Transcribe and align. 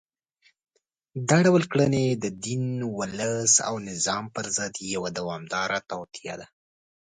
دا 1.29 1.37
ډول 1.45 1.63
کړنې 1.71 2.05
د 2.23 2.25
دین، 2.45 2.65
ولس 2.99 3.51
او 3.67 3.75
نظام 3.89 4.23
پر 4.35 4.45
ضد 4.57 4.73
یوه 4.93 5.09
دوامداره 5.17 5.79
توطیه 5.89 6.33
ده 6.39 6.47